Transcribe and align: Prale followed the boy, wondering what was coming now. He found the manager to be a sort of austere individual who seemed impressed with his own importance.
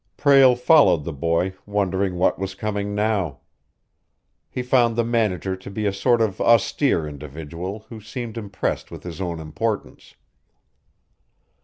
Prale 0.17 0.55
followed 0.55 1.03
the 1.03 1.13
boy, 1.13 1.53
wondering 1.67 2.15
what 2.15 2.39
was 2.39 2.55
coming 2.55 2.95
now. 2.95 3.37
He 4.49 4.63
found 4.63 4.95
the 4.95 5.03
manager 5.03 5.55
to 5.55 5.69
be 5.69 5.85
a 5.85 5.93
sort 5.93 6.21
of 6.23 6.41
austere 6.41 7.07
individual 7.07 7.81
who 7.89 8.01
seemed 8.01 8.35
impressed 8.35 8.89
with 8.89 9.03
his 9.03 9.21
own 9.21 9.39
importance. 9.39 10.15